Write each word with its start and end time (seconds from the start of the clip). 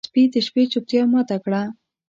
سپي 0.07 0.23
د 0.33 0.35
شپې 0.47 0.63
چوپتیا 0.71 1.01
ماته 1.13 1.37
کړه. 1.43 1.61